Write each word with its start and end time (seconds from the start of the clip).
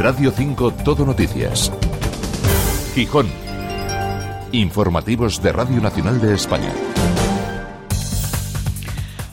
Radio 0.00 0.32
5 0.34 0.72
Todo 0.82 1.04
Noticias. 1.04 1.70
Gijón. 2.94 3.28
Informativos 4.50 5.42
de 5.42 5.52
Radio 5.52 5.78
Nacional 5.82 6.18
de 6.22 6.32
España. 6.32 6.72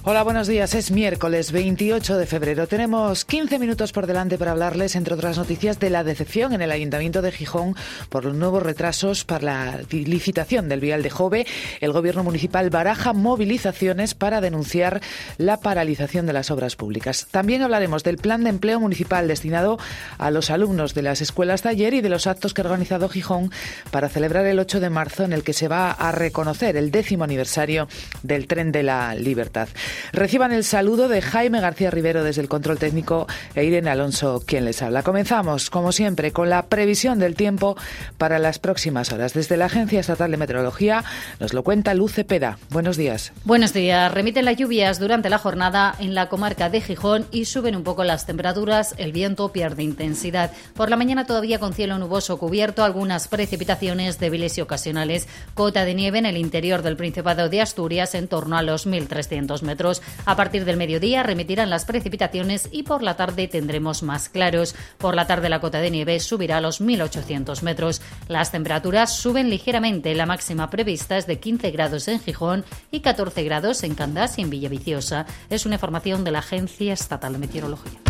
Hola, 0.09 0.23
buenos 0.23 0.47
días. 0.47 0.73
Es 0.73 0.89
miércoles 0.89 1.51
28 1.51 2.17
de 2.17 2.25
febrero. 2.25 2.65
Tenemos 2.65 3.25
15 3.25 3.59
minutos 3.59 3.91
por 3.91 4.07
delante 4.07 4.37
para 4.37 4.51
hablarles, 4.51 4.95
entre 4.95 5.15
otras 5.15 5.37
noticias, 5.37 5.81
de 5.81 5.89
la 5.89 6.05
decepción 6.05 6.53
en 6.53 6.61
el 6.61 6.71
Ayuntamiento 6.71 7.21
de 7.21 7.33
Gijón 7.33 7.75
por 8.07 8.23
los 8.23 8.33
nuevos 8.33 8.63
retrasos 8.63 9.25
para 9.25 9.43
la 9.43 9.79
licitación 9.89 10.69
del 10.69 10.79
vial 10.79 11.03
de 11.03 11.09
Jove. 11.09 11.45
El 11.81 11.91
Gobierno 11.91 12.23
municipal 12.23 12.69
baraja 12.69 13.11
movilizaciones 13.11 14.15
para 14.15 14.39
denunciar 14.39 15.01
la 15.37 15.59
paralización 15.59 16.25
de 16.25 16.31
las 16.31 16.51
obras 16.51 16.77
públicas. 16.77 17.27
También 17.29 17.61
hablaremos 17.61 18.05
del 18.05 18.15
plan 18.15 18.45
de 18.45 18.51
empleo 18.51 18.79
municipal 18.79 19.27
destinado 19.27 19.77
a 20.19 20.31
los 20.31 20.49
alumnos 20.51 20.93
de 20.93 21.01
las 21.01 21.19
escuelas 21.19 21.63
de 21.63 21.69
ayer 21.71 21.93
y 21.93 21.99
de 21.99 22.07
los 22.07 22.27
actos 22.27 22.53
que 22.53 22.61
ha 22.61 22.63
organizado 22.63 23.09
Gijón 23.09 23.51
para 23.91 24.07
celebrar 24.07 24.45
el 24.45 24.59
8 24.59 24.79
de 24.79 24.89
marzo 24.89 25.25
en 25.25 25.33
el 25.33 25.43
que 25.43 25.51
se 25.51 25.67
va 25.67 25.91
a 25.91 26.13
reconocer 26.13 26.77
el 26.77 26.91
décimo 26.91 27.25
aniversario 27.25 27.89
del 28.23 28.47
tren 28.47 28.71
de 28.71 28.83
la 28.83 29.13
libertad. 29.13 29.67
Reciban 30.13 30.51
el 30.51 30.63
saludo 30.63 31.07
de 31.07 31.21
Jaime 31.21 31.61
García 31.61 31.91
Rivero 31.91 32.23
desde 32.23 32.41
el 32.41 32.49
control 32.49 32.77
técnico 32.79 33.27
e 33.55 33.63
Irene 33.63 33.89
Alonso 33.89 34.43
quien 34.45 34.65
les 34.65 34.81
habla. 34.81 35.03
Comenzamos, 35.03 35.69
como 35.69 35.91
siempre, 35.91 36.31
con 36.31 36.49
la 36.49 36.67
previsión 36.67 37.19
del 37.19 37.35
tiempo 37.35 37.77
para 38.17 38.39
las 38.39 38.59
próximas 38.59 39.11
horas. 39.11 39.33
Desde 39.33 39.57
la 39.57 39.65
Agencia 39.65 39.99
Estatal 39.99 40.31
de 40.31 40.37
Meteorología 40.37 41.03
nos 41.39 41.53
lo 41.53 41.63
cuenta 41.63 41.93
Luce 41.93 42.23
Peda. 42.23 42.57
Buenos 42.69 42.97
días. 42.97 43.33
Buenos 43.45 43.73
días. 43.73 44.11
Remiten 44.13 44.45
las 44.45 44.57
lluvias 44.57 44.99
durante 44.99 45.29
la 45.29 45.37
jornada 45.37 45.95
en 45.99 46.15
la 46.15 46.29
comarca 46.29 46.69
de 46.69 46.81
Gijón 46.81 47.25
y 47.31 47.45
suben 47.45 47.75
un 47.75 47.83
poco 47.83 48.03
las 48.03 48.25
temperaturas. 48.25 48.95
El 48.97 49.11
viento 49.11 49.51
pierde 49.51 49.83
intensidad. 49.83 50.51
Por 50.75 50.89
la 50.89 50.97
mañana 50.97 51.25
todavía 51.25 51.59
con 51.59 51.73
cielo 51.73 51.97
nuboso 51.97 52.37
cubierto, 52.37 52.83
algunas 52.83 53.27
precipitaciones 53.27 54.19
débiles 54.19 54.57
y 54.57 54.61
ocasionales. 54.61 55.27
Cota 55.53 55.85
de 55.85 55.93
nieve 55.93 56.19
en 56.19 56.25
el 56.25 56.37
interior 56.37 56.81
del 56.81 56.97
Principado 56.97 57.49
de 57.49 57.61
Asturias 57.61 58.15
en 58.15 58.27
torno 58.27 58.57
a 58.57 58.61
los 58.61 58.87
1.300 58.87 59.61
metros. 59.61 59.86
A 60.25 60.35
partir 60.35 60.65
del 60.65 60.77
mediodía 60.77 61.23
remitirán 61.23 61.69
las 61.69 61.85
precipitaciones 61.85 62.69
y 62.71 62.83
por 62.83 63.03
la 63.03 63.15
tarde 63.15 63.47
tendremos 63.47 64.03
más 64.03 64.29
claros. 64.29 64.75
Por 64.97 65.15
la 65.15 65.27
tarde 65.27 65.49
la 65.49 65.61
cota 65.61 65.79
de 65.79 65.91
nieve 65.91 66.19
subirá 66.19 66.57
a 66.57 66.61
los 66.61 66.81
1.800 66.81 67.61
metros. 67.61 68.01
Las 68.27 68.51
temperaturas 68.51 69.15
suben 69.15 69.49
ligeramente. 69.49 70.13
La 70.15 70.25
máxima 70.25 70.69
prevista 70.69 71.17
es 71.17 71.27
de 71.27 71.39
15 71.39 71.71
grados 71.71 72.07
en 72.07 72.19
Gijón 72.19 72.65
y 72.91 73.01
14 73.01 73.43
grados 73.43 73.83
en 73.83 73.95
Candás 73.95 74.37
y 74.37 74.41
en 74.41 74.49
Villaviciosa. 74.49 75.25
Es 75.49 75.65
una 75.65 75.75
información 75.75 76.23
de 76.23 76.31
la 76.31 76.39
Agencia 76.39 76.93
Estatal 76.93 77.33
de 77.33 77.39
Meteorología. 77.39 78.06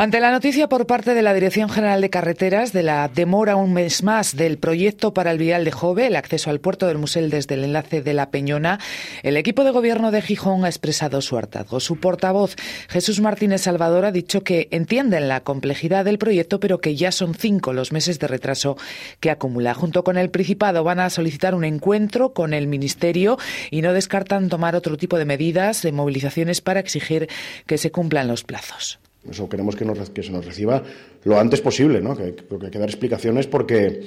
Ante 0.00 0.20
la 0.20 0.30
noticia 0.30 0.68
por 0.68 0.86
parte 0.86 1.12
de 1.12 1.22
la 1.22 1.34
Dirección 1.34 1.68
General 1.68 2.00
de 2.00 2.08
Carreteras 2.08 2.72
de 2.72 2.84
la 2.84 3.08
demora 3.08 3.56
un 3.56 3.72
mes 3.72 4.04
más 4.04 4.36
del 4.36 4.56
proyecto 4.56 5.12
para 5.12 5.32
el 5.32 5.38
vial 5.38 5.64
de 5.64 5.72
Jove, 5.72 6.06
el 6.06 6.14
acceso 6.14 6.50
al 6.50 6.60
puerto 6.60 6.86
del 6.86 6.98
Musel 6.98 7.30
desde 7.30 7.56
el 7.56 7.64
enlace 7.64 8.00
de 8.00 8.14
la 8.14 8.30
Peñona, 8.30 8.78
el 9.24 9.36
equipo 9.36 9.64
de 9.64 9.72
gobierno 9.72 10.12
de 10.12 10.22
Gijón 10.22 10.64
ha 10.64 10.68
expresado 10.68 11.20
su 11.20 11.36
hartazgo. 11.36 11.80
Su 11.80 11.98
portavoz, 11.98 12.54
Jesús 12.88 13.18
Martínez 13.18 13.62
Salvador, 13.62 14.04
ha 14.04 14.12
dicho 14.12 14.44
que 14.44 14.68
entienden 14.70 15.26
la 15.26 15.40
complejidad 15.40 16.04
del 16.04 16.18
proyecto, 16.18 16.60
pero 16.60 16.80
que 16.80 16.94
ya 16.94 17.10
son 17.10 17.34
cinco 17.34 17.72
los 17.72 17.90
meses 17.90 18.20
de 18.20 18.28
retraso 18.28 18.76
que 19.18 19.32
acumula. 19.32 19.74
Junto 19.74 20.04
con 20.04 20.16
el 20.16 20.30
Principado 20.30 20.84
van 20.84 21.00
a 21.00 21.10
solicitar 21.10 21.56
un 21.56 21.64
encuentro 21.64 22.32
con 22.32 22.54
el 22.54 22.68
Ministerio 22.68 23.36
y 23.72 23.82
no 23.82 23.92
descartan 23.92 24.48
tomar 24.48 24.76
otro 24.76 24.96
tipo 24.96 25.18
de 25.18 25.24
medidas, 25.24 25.82
de 25.82 25.90
movilizaciones 25.90 26.60
para 26.60 26.78
exigir 26.78 27.28
que 27.66 27.78
se 27.78 27.90
cumplan 27.90 28.28
los 28.28 28.44
plazos. 28.44 29.00
Eso 29.28 29.48
queremos 29.48 29.76
que, 29.76 29.84
que 30.14 30.22
se 30.22 30.30
nos 30.30 30.44
reciba 30.44 30.82
lo 31.24 31.38
antes 31.38 31.60
posible, 31.60 32.00
¿no? 32.00 32.16
Que, 32.16 32.22
hay 32.22 32.70
que 32.70 32.78
dar 32.78 32.88
explicaciones 32.88 33.46
porque, 33.46 34.02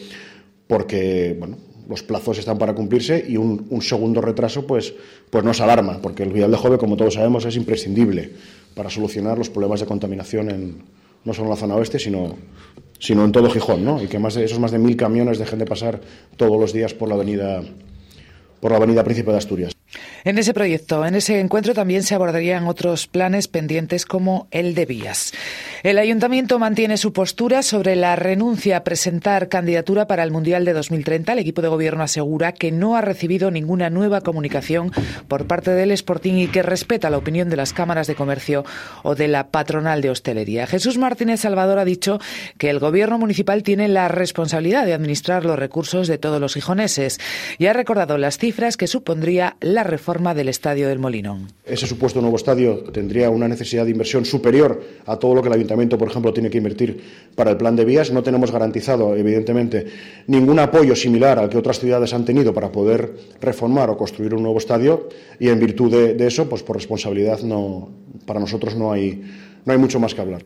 porque 0.68 1.36
bueno, 1.38 1.58
los 1.90 2.04
plazos 2.04 2.38
están 2.38 2.58
para 2.58 2.74
cumplirse 2.74 3.24
y 3.28 3.38
un, 3.38 3.68
un, 3.70 3.82
segundo 3.82 4.22
retraso 4.22 4.66
pues, 4.66 4.94
pues 5.30 5.44
nos 5.44 5.60
alarma, 5.62 6.00
porque 6.02 6.24
el 6.24 6.32
vial 6.32 6.52
de 6.52 6.58
Jove, 6.58 6.78
como 6.78 6.96
todos 6.96 7.16
sabemos, 7.16 7.46
es 7.46 7.56
imprescindible 7.56 8.32
para 8.74 8.90
solucionar 8.90 9.38
los 9.38 9.50
problemas 9.50 9.82
de 9.82 9.86
contaminación 9.86 10.50
en, 10.50 10.84
no 11.24 11.34
solo 11.34 11.48
en 11.48 11.50
la 11.52 11.58
zona 11.58 11.76
oeste, 11.76 12.00
sino, 12.00 12.36
sino 13.00 13.26
en 13.26 13.32
todo 13.32 13.50
Gijón, 13.50 13.84
¿no? 13.84 14.02
Y 14.02 14.08
que 14.08 14.20
más 14.20 14.36
de, 14.36 14.46
esos 14.46 14.60
más 14.60 14.72
de 14.72 14.80
mil 14.80 14.96
camiones 14.96 15.40
dejen 15.40 15.60
de 15.60 15.66
pasar 15.66 16.00
todos 16.38 16.60
los 16.60 16.74
días 16.74 16.94
por 16.94 17.10
la 17.10 17.16
avenida, 17.16 17.62
por 18.60 18.72
la 18.72 18.78
avenida 18.78 19.04
Príncipe 19.04 19.32
de 19.32 19.38
Asturias. 19.38 19.74
En 20.24 20.38
ese 20.38 20.54
proyecto, 20.54 21.04
en 21.04 21.16
ese 21.16 21.40
encuentro 21.40 21.74
también 21.74 22.04
se 22.04 22.14
abordarían 22.14 22.68
otros 22.68 23.08
planes 23.08 23.48
pendientes 23.48 24.06
como 24.06 24.48
el 24.52 24.76
de 24.76 24.86
vías. 24.86 25.34
El 25.82 25.98
ayuntamiento 25.98 26.60
mantiene 26.60 26.98
su 26.98 27.12
postura 27.12 27.64
sobre 27.64 27.96
la 27.96 28.16
renuncia 28.16 28.78
a 28.78 28.84
presentar 28.84 29.50
candidatura 29.50 30.06
para 30.06 30.22
el 30.22 30.30
Mundial 30.30 30.64
de 30.64 30.74
2030. 30.74 31.34
El 31.34 31.40
equipo 31.40 31.64
de 31.64 31.70
gobierno 31.70 32.04
asegura 32.04 32.52
que 32.52 32.72
no 32.72 32.96
ha 32.96 33.02
recibido 33.02 33.50
ninguna 33.50 33.90
nueva 33.90 34.22
comunicación 34.22 34.92
por 35.28 35.48
parte 35.48 35.72
del 35.72 35.90
Sporting 35.90 36.36
y 36.36 36.48
que 36.48 36.62
respeta 36.62 37.10
la 37.10 37.18
opinión 37.18 37.50
de 37.50 37.56
las 37.56 37.74
cámaras 37.74 38.06
de 38.06 38.14
comercio 38.14 38.64
o 39.02 39.16
de 39.16 39.28
la 39.28 39.48
patronal 39.48 40.02
de 40.02 40.12
hostelería. 40.12 40.68
Jesús 40.68 41.00
Martínez 41.00 41.40
Salvador 41.40 41.80
ha 41.80 41.86
dicho 41.86 42.20
que 42.60 42.70
el 42.70 42.78
gobierno 42.78 43.18
municipal 43.18 43.64
tiene 43.64 43.88
la 43.88 44.08
responsabilidad 44.08 44.86
de 44.86 44.94
administrar 44.94 45.46
los 45.46 45.58
recursos 45.58 46.08
de 46.08 46.20
todos 46.20 46.40
los 46.40 46.54
gijoneses 46.54 47.20
y 47.58 47.66
ha 47.66 47.74
recordado 47.74 48.20
las 48.20 48.38
cifras 48.38 48.78
que 48.78 48.86
supondría 48.86 49.58
la 49.62 49.84
reforma 49.84 50.11
del 50.12 50.50
Estadio 50.50 50.90
del 50.90 51.00
Molinón. 51.00 51.48
Ese 51.64 51.88
supuesto 51.88 52.20
nuevo 52.20 52.36
estadio 52.36 52.84
tendría 52.92 53.30
una 53.30 53.48
necesidad 53.48 53.86
de 53.86 53.92
inversión 53.92 54.26
superior 54.26 54.84
a 55.06 55.16
todo 55.16 55.34
lo 55.34 55.42
que 55.42 55.48
el 55.48 55.54
ayuntamiento 55.54 55.98
por 55.98 56.10
ejemplo, 56.10 56.34
tiene 56.34 56.50
que 56.50 56.58
invertir 56.58 57.02
para 57.36 57.52
el 57.52 57.58
plan 57.58 57.76
de 57.76 57.86
vías. 57.86 58.12
No 58.12 58.24
tenemos 58.24 58.52
garantizado, 58.52 59.16
evidentemente, 59.16 59.86
ningún 60.28 60.60
apoyo 60.60 60.96
similar 60.96 61.40
al 61.40 61.50
que 61.50 61.58
otras 61.58 61.80
ciudades 61.80 62.14
han 62.14 62.26
tenido 62.26 62.54
para 62.54 62.72
poder 62.72 63.14
reformar 63.40 63.90
o 63.90 63.98
construir 63.98 64.34
un 64.34 64.44
nuevo 64.44 64.58
estadio 64.58 65.08
y, 65.40 65.48
en 65.48 65.60
virtud 65.60 65.92
de, 65.92 66.28
eso, 66.28 66.50
pues 66.50 66.62
por 66.62 66.76
responsabilidad, 66.76 67.40
para 68.26 68.40
nosotros 68.40 68.76
no 68.76 68.92
hay, 68.92 69.24
no 69.66 69.74
hay 69.74 69.80
mucho 69.80 70.00
más 70.00 70.14
que 70.14 70.22
hablar. 70.22 70.46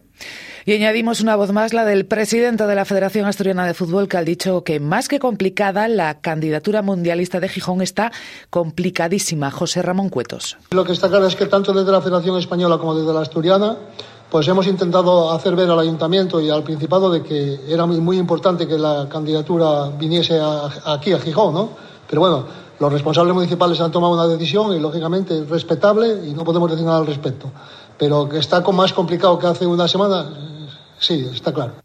Y 0.68 0.74
añadimos 0.74 1.22
una 1.22 1.36
voz 1.36 1.52
más, 1.52 1.74
la 1.74 1.86
del 1.86 2.08
presidente 2.08 2.66
de 2.66 2.74
la 2.74 2.86
Federación 2.86 3.26
Asturiana 3.26 3.68
de 3.68 3.76
Fútbol, 3.76 4.08
que 4.08 4.18
ha 4.18 4.24
dicho 4.24 4.64
que 4.64 4.80
más 4.80 5.08
que 5.08 5.20
complicada, 5.20 5.88
la 5.88 6.22
candidatura 6.22 6.82
mundialista 6.82 7.40
de 7.40 7.50
Gijón 7.50 7.84
está 7.84 8.12
complicadísima. 8.50 9.52
José 9.52 9.84
Ramón 9.84 10.10
Cuetos. 10.10 10.58
Lo 10.72 10.84
que 10.84 10.94
está 10.94 11.08
claro 11.08 11.28
es 11.28 11.36
que 11.36 11.46
tanto 11.46 11.72
desde 11.72 11.92
la 11.92 12.02
Federación 12.02 12.40
Española 12.40 12.80
como 12.80 12.96
desde 12.96 13.14
la 13.14 13.22
Asturiana 13.22 13.78
pues 14.30 14.48
hemos 14.48 14.68
intentado 14.68 15.32
hacer 15.32 15.56
ver 15.56 15.70
al 15.70 15.80
ayuntamiento 15.80 16.42
y 16.42 16.50
al 16.50 16.64
Principado 16.64 17.10
de 17.10 17.22
que 17.22 17.60
era 17.70 17.86
muy, 17.86 18.02
muy 18.02 18.18
importante 18.18 18.68
que 18.68 18.78
la 18.78 19.08
candidatura 19.08 19.90
viniese 19.98 20.40
a, 20.40 20.94
aquí, 20.94 21.14
a 21.14 21.20
Gijón, 21.20 21.54
¿no? 21.54 21.70
Pero 22.10 22.22
bueno, 22.22 22.46
los 22.80 22.92
responsables 22.92 23.34
municipales 23.34 23.80
han 23.80 23.92
tomado 23.92 24.14
una 24.14 24.28
decisión 24.28 24.76
y, 24.76 24.80
lógicamente, 24.80 25.38
es 25.38 25.50
respetable 25.50 26.28
y 26.28 26.34
no 26.34 26.44
podemos 26.44 26.70
decir 26.70 26.86
nada 26.86 26.98
al 26.98 27.08
respecto. 27.08 27.52
Pero 27.98 28.28
que 28.28 28.38
está 28.40 28.62
más 28.62 28.94
complicado 28.94 29.40
que 29.40 29.48
hace 29.48 29.66
una 29.66 29.88
semana, 29.88 30.26
sí, 31.00 31.28
está 31.34 31.54
claro. 31.54 31.85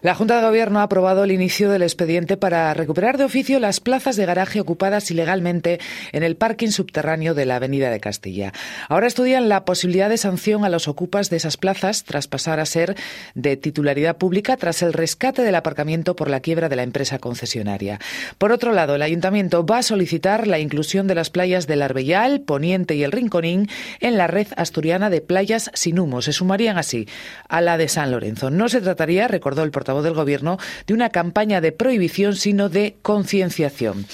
La 0.00 0.14
Junta 0.14 0.36
de 0.36 0.46
Gobierno 0.46 0.78
ha 0.78 0.84
aprobado 0.84 1.24
el 1.24 1.32
inicio 1.32 1.70
del 1.70 1.82
expediente 1.82 2.36
para 2.36 2.72
recuperar 2.72 3.18
de 3.18 3.24
oficio 3.24 3.58
las 3.58 3.80
plazas 3.80 4.14
de 4.14 4.26
garaje 4.26 4.60
ocupadas 4.60 5.10
ilegalmente 5.10 5.80
en 6.12 6.22
el 6.22 6.36
parking 6.36 6.68
subterráneo 6.68 7.34
de 7.34 7.46
la 7.46 7.56
Avenida 7.56 7.90
de 7.90 7.98
Castilla. 7.98 8.52
Ahora 8.88 9.08
estudian 9.08 9.48
la 9.48 9.64
posibilidad 9.64 10.08
de 10.08 10.16
sanción 10.16 10.64
a 10.64 10.68
los 10.68 10.86
ocupas 10.86 11.30
de 11.30 11.38
esas 11.38 11.56
plazas 11.56 12.04
tras 12.04 12.28
pasar 12.28 12.60
a 12.60 12.66
ser 12.66 12.94
de 13.34 13.56
titularidad 13.56 14.18
pública 14.18 14.56
tras 14.56 14.82
el 14.82 14.92
rescate 14.92 15.42
del 15.42 15.56
aparcamiento 15.56 16.14
por 16.14 16.30
la 16.30 16.38
quiebra 16.38 16.68
de 16.68 16.76
la 16.76 16.84
empresa 16.84 17.18
concesionaria. 17.18 17.98
Por 18.38 18.52
otro 18.52 18.72
lado, 18.72 18.94
el 18.94 19.02
ayuntamiento 19.02 19.66
va 19.66 19.78
a 19.78 19.82
solicitar 19.82 20.46
la 20.46 20.60
inclusión 20.60 21.08
de 21.08 21.16
las 21.16 21.30
playas 21.30 21.66
del 21.66 21.82
Arbellal, 21.82 22.40
Poniente 22.40 22.94
y 22.94 23.02
el 23.02 23.10
Rinconín 23.10 23.68
en 23.98 24.16
la 24.16 24.28
red 24.28 24.46
asturiana 24.56 25.10
de 25.10 25.22
playas 25.22 25.72
sin 25.74 25.98
humo. 25.98 26.22
Se 26.22 26.32
sumarían 26.32 26.78
así 26.78 27.08
a 27.48 27.60
la 27.60 27.76
de 27.78 27.88
San 27.88 28.12
Lorenzo. 28.12 28.50
No 28.50 28.68
se 28.68 28.80
trataría, 28.80 29.26
recordó 29.26 29.64
el 29.64 29.72
portavoz 29.72 29.87
del 30.02 30.14
Gobierno, 30.14 30.58
de 30.86 30.94
una 30.94 31.10
campaña 31.10 31.60
de 31.60 31.72
prohibición, 31.72 32.36
sino 32.36 32.68
de 32.68 32.96
concienciación. 33.02 34.06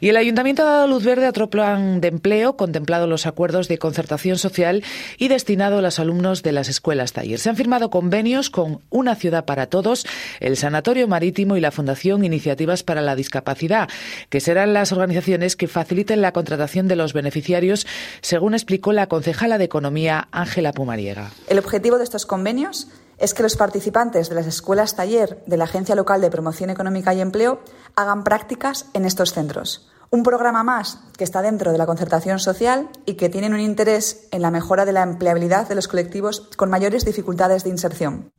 Y 0.00 0.08
el 0.08 0.16
Ayuntamiento 0.16 0.62
ha 0.62 0.70
dado 0.70 0.86
luz 0.86 1.04
verde 1.04 1.26
a 1.26 1.30
otro 1.30 1.50
plan 1.50 2.00
de 2.00 2.08
empleo, 2.08 2.56
contemplado 2.56 3.06
los 3.06 3.26
acuerdos 3.26 3.68
de 3.68 3.78
concertación 3.78 4.38
social 4.38 4.82
y 5.18 5.28
destinado 5.28 5.78
a 5.78 5.82
los 5.82 5.98
alumnos 5.98 6.42
de 6.42 6.52
las 6.52 6.68
escuelas 6.68 7.12
taller. 7.12 7.38
Se 7.38 7.48
han 7.48 7.56
firmado 7.56 7.90
convenios 7.90 8.50
con 8.50 8.80
Una 8.90 9.14
Ciudad 9.14 9.44
para 9.44 9.66
Todos, 9.66 10.06
el 10.40 10.56
Sanatorio 10.56 11.08
Marítimo 11.08 11.56
y 11.56 11.60
la 11.60 11.70
Fundación 11.70 12.24
Iniciativas 12.24 12.82
para 12.82 13.00
la 13.00 13.16
Discapacidad, 13.16 13.88
que 14.28 14.40
serán 14.40 14.72
las 14.72 14.92
organizaciones 14.92 15.56
que 15.56 15.68
faciliten 15.68 16.20
la 16.20 16.32
contratación 16.32 16.88
de 16.88 16.96
los 16.96 17.12
beneficiarios, 17.12 17.86
según 18.20 18.54
explicó 18.54 18.92
la 18.92 19.06
concejala 19.06 19.58
de 19.58 19.64
Economía, 19.64 20.28
Ángela 20.32 20.72
Pumariega. 20.72 21.30
El 21.48 21.58
objetivo 21.58 21.98
de 21.98 22.04
estos 22.04 22.26
convenios 22.26 22.88
es 23.20 23.34
que 23.34 23.42
los 23.44 23.56
participantes 23.56 24.28
de 24.28 24.34
las 24.34 24.46
escuelas 24.46 24.96
taller 24.96 25.42
de 25.46 25.56
la 25.56 25.64
Agencia 25.64 25.94
Local 25.94 26.20
de 26.20 26.30
Promoción 26.30 26.70
Económica 26.70 27.14
y 27.14 27.20
Empleo 27.20 27.60
hagan 27.94 28.24
prácticas 28.24 28.86
en 28.94 29.04
estos 29.04 29.32
centros. 29.32 29.88
Un 30.10 30.24
programa 30.24 30.64
más 30.64 30.98
que 31.16 31.22
está 31.22 31.40
dentro 31.40 31.70
de 31.70 31.78
la 31.78 31.86
concertación 31.86 32.40
social 32.40 32.88
y 33.06 33.14
que 33.14 33.28
tiene 33.28 33.46
un 33.48 33.60
interés 33.60 34.26
en 34.32 34.42
la 34.42 34.50
mejora 34.50 34.84
de 34.84 34.92
la 34.92 35.02
empleabilidad 35.02 35.68
de 35.68 35.76
los 35.76 35.86
colectivos 35.86 36.48
con 36.56 36.70
mayores 36.70 37.04
dificultades 37.04 37.62
de 37.62 37.70
inserción. 37.70 38.32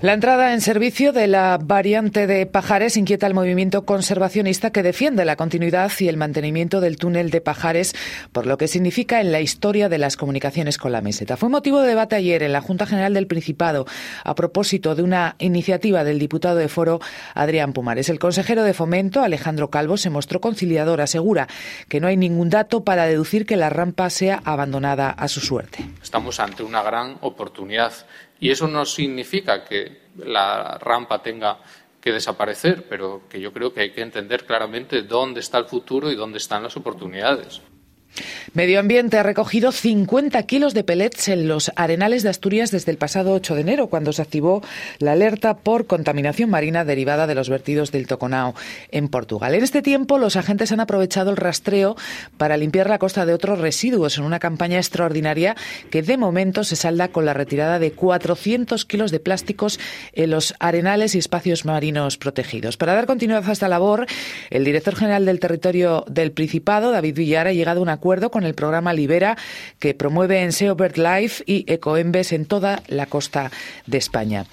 La 0.00 0.12
entrada 0.12 0.54
en 0.54 0.60
servicio 0.60 1.12
de 1.12 1.26
la 1.26 1.58
variante 1.60 2.28
de 2.28 2.46
Pajares 2.46 2.96
inquieta 2.96 3.26
al 3.26 3.34
movimiento 3.34 3.84
conservacionista 3.84 4.70
que 4.70 4.84
defiende 4.84 5.24
la 5.24 5.34
continuidad 5.34 5.90
y 5.98 6.06
el 6.06 6.16
mantenimiento 6.16 6.80
del 6.80 6.98
túnel 6.98 7.32
de 7.32 7.40
Pajares 7.40 7.96
por 8.30 8.46
lo 8.46 8.58
que 8.58 8.68
significa 8.68 9.20
en 9.20 9.32
la 9.32 9.40
historia 9.40 9.88
de 9.88 9.98
las 9.98 10.16
comunicaciones 10.16 10.78
con 10.78 10.92
la 10.92 11.00
meseta. 11.00 11.36
Fue 11.36 11.48
motivo 11.48 11.80
de 11.80 11.88
debate 11.88 12.14
ayer 12.14 12.44
en 12.44 12.52
la 12.52 12.60
Junta 12.60 12.86
General 12.86 13.12
del 13.12 13.26
Principado 13.26 13.86
a 14.22 14.36
propósito 14.36 14.94
de 14.94 15.02
una 15.02 15.34
iniciativa 15.40 16.04
del 16.04 16.20
diputado 16.20 16.58
de 16.58 16.68
Foro 16.68 17.00
Adrián 17.34 17.72
Pumares. 17.72 18.08
El 18.08 18.20
consejero 18.20 18.62
de 18.62 18.74
Fomento, 18.74 19.22
Alejandro 19.22 19.68
Calvo, 19.68 19.96
se 19.96 20.10
mostró 20.10 20.40
conciliador. 20.40 21.00
Asegura 21.00 21.48
que 21.88 21.98
no 21.98 22.06
hay 22.06 22.16
ningún 22.16 22.50
dato 22.50 22.84
para 22.84 23.06
deducir 23.06 23.46
que 23.46 23.56
la 23.56 23.68
rampa 23.68 24.10
sea 24.10 24.42
abandonada 24.44 25.10
a 25.10 25.26
su 25.26 25.40
suerte. 25.40 25.84
Estamos 26.00 26.38
ante 26.38 26.62
una 26.62 26.84
gran 26.84 27.18
oportunidad 27.20 27.92
y 28.40 28.50
eso 28.50 28.68
no 28.68 28.84
significa 28.84 29.64
que 29.64 30.08
la 30.16 30.78
rampa 30.78 31.22
tenga 31.22 31.58
que 32.00 32.12
desaparecer, 32.12 32.86
pero 32.88 33.22
que 33.28 33.40
yo 33.40 33.52
creo 33.52 33.72
que 33.72 33.80
hay 33.80 33.90
que 33.90 34.02
entender 34.02 34.44
claramente 34.44 35.02
dónde 35.02 35.40
está 35.40 35.58
el 35.58 35.66
futuro 35.66 36.10
y 36.10 36.14
dónde 36.14 36.38
están 36.38 36.62
las 36.62 36.76
oportunidades. 36.76 37.60
Medio 38.54 38.80
Ambiente 38.80 39.18
ha 39.18 39.22
recogido 39.22 39.72
50 39.72 40.42
kilos 40.44 40.72
de 40.72 40.82
pellets 40.82 41.28
en 41.28 41.48
los 41.48 41.70
arenales 41.76 42.22
de 42.22 42.30
Asturias 42.30 42.70
desde 42.70 42.90
el 42.90 42.96
pasado 42.96 43.32
8 43.34 43.54
de 43.54 43.60
enero, 43.60 43.88
cuando 43.88 44.12
se 44.12 44.22
activó 44.22 44.62
la 44.98 45.12
alerta 45.12 45.58
por 45.58 45.86
contaminación 45.86 46.48
marina 46.48 46.84
derivada 46.84 47.26
de 47.26 47.34
los 47.34 47.50
vertidos 47.50 47.92
del 47.92 48.06
Toconao 48.06 48.54
en 48.90 49.08
Portugal. 49.08 49.54
En 49.54 49.62
este 49.62 49.82
tiempo, 49.82 50.16
los 50.18 50.36
agentes 50.36 50.72
han 50.72 50.80
aprovechado 50.80 51.30
el 51.30 51.36
rastreo 51.36 51.96
para 52.38 52.56
limpiar 52.56 52.88
la 52.88 52.98
costa 52.98 53.26
de 53.26 53.34
otros 53.34 53.58
residuos 53.58 54.16
en 54.16 54.24
una 54.24 54.38
campaña 54.38 54.78
extraordinaria 54.78 55.54
que 55.90 56.02
de 56.02 56.16
momento 56.16 56.64
se 56.64 56.76
salda 56.76 57.08
con 57.08 57.26
la 57.26 57.34
retirada 57.34 57.78
de 57.78 57.92
400 57.92 58.84
kilos 58.86 59.10
de 59.10 59.20
plásticos 59.20 59.78
en 60.14 60.30
los 60.30 60.54
arenales 60.58 61.14
y 61.14 61.18
espacios 61.18 61.66
marinos 61.66 62.16
protegidos. 62.16 62.78
Para 62.78 62.94
dar 62.94 63.06
continuidad 63.06 63.48
a 63.48 63.52
esta 63.52 63.68
labor, 63.68 64.06
el 64.48 64.64
director 64.64 64.96
general 64.96 65.26
del 65.26 65.38
territorio 65.38 66.04
del 66.08 66.32
Principado, 66.32 66.92
David 66.92 67.14
Villar, 67.14 67.46
ha 67.46 67.52
llegado 67.52 67.80
a 67.80 67.82
un 67.82 67.88
acuerdo 67.90 68.30
con 68.30 68.37
el 68.44 68.54
programa 68.54 68.92
Libera 68.92 69.36
que 69.78 69.94
promueve 69.94 70.42
en 70.42 70.52
SEO 70.52 70.76
Life 70.96 71.44
y 71.46 71.64
Ecoembes 71.72 72.32
en 72.32 72.46
toda 72.46 72.82
la 72.88 73.06
costa 73.06 73.50
de 73.86 73.98
España. 73.98 74.46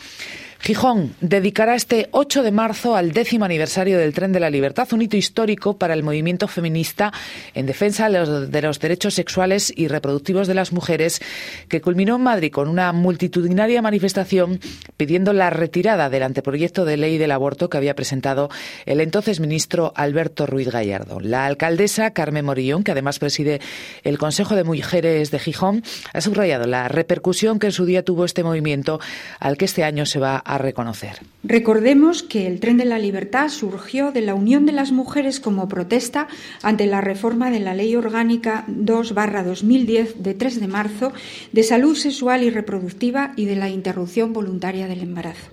Gijón 0.66 1.14
dedicará 1.22 1.76
este 1.76 2.08
8 2.10 2.42
de 2.42 2.50
marzo 2.50 2.96
al 2.96 3.12
décimo 3.12 3.46
aniversario 3.46 4.00
del 4.00 4.16
Tren 4.16 4.32
de 4.32 4.40
la 4.40 4.50
Libertad, 4.50 4.88
un 4.94 5.04
hito 5.04 5.16
histórico 5.16 5.78
para 5.78 5.94
el 5.94 6.02
movimiento 6.02 6.48
feminista 6.48 7.14
en 7.54 7.68
defensa 7.68 8.10
de 8.10 8.62
los 8.64 8.80
derechos 8.80 9.14
sexuales 9.14 9.72
y 9.76 9.88
reproductivos 9.90 10.48
de 10.48 10.56
las 10.56 10.72
mujeres, 10.72 11.22
que 11.70 11.82
culminó 11.82 12.16
en 12.16 12.24
Madrid 12.24 12.52
con 12.52 12.68
una 12.68 12.92
multitudinaria 12.94 13.84
manifestación 13.84 14.60
pidiendo 14.98 15.34
la 15.34 15.52
retirada 15.52 16.10
del 16.10 16.24
anteproyecto 16.24 16.84
de 16.84 16.98
ley 16.98 17.20
del 17.20 17.34
aborto 17.34 17.70
que 17.70 17.78
había 17.78 17.96
presentado 17.96 18.50
el 18.88 19.02
entonces 19.02 19.40
ministro 19.40 19.94
Alberto 19.96 20.48
Ruiz 20.48 20.72
Gallardo. 20.72 21.20
La 21.20 21.46
alcaldesa 21.46 22.10
Carmen 22.10 22.44
Morillón, 22.46 22.84
que 22.84 22.94
además 22.94 23.20
preside 23.20 23.62
el 24.04 24.18
Consejo 24.18 24.56
de 24.56 24.64
Mujeres 24.64 25.30
de 25.30 25.38
Gijón, 25.38 25.84
ha 26.12 26.22
subrayado 26.22 26.66
la 26.66 26.88
repercusión 26.88 27.60
que 27.60 27.68
en 27.68 27.72
su 27.72 27.86
día 27.86 28.04
tuvo 28.04 28.26
este 28.26 28.44
movimiento 28.44 29.00
al 29.40 29.58
que 29.58 29.66
este 29.66 29.84
año 29.84 30.08
se 30.08 30.18
va 30.18 30.42
reconocer. 30.58 31.20
Recordemos 31.44 32.24
que 32.24 32.48
el 32.48 32.60
Tren 32.60 32.78
de 32.78 32.86
la 32.86 33.00
Libertad 33.00 33.50
surgió 33.50 34.12
de 34.12 34.22
la 34.22 34.36
unión 34.36 34.66
de 34.66 34.72
las 34.72 34.92
mujeres 34.92 35.40
como 35.40 35.68
protesta 35.68 36.28
ante 36.62 36.86
la 36.86 37.02
reforma 37.02 37.52
de 37.52 37.60
la 37.60 37.74
Ley 37.74 37.96
Orgánica 37.96 38.66
2-2010 38.68 40.16
de 40.16 40.34
3 40.34 40.60
de 40.60 40.68
marzo 40.68 41.14
de 41.52 41.64
salud 41.64 41.96
sexual 41.96 42.44
y 42.44 42.50
reproductiva 42.50 43.34
y 43.36 43.46
de 43.46 43.56
la 43.56 43.70
interrupción 43.70 44.34
voluntaria 44.34 44.88
del 44.88 45.02
embarazo. 45.02 45.52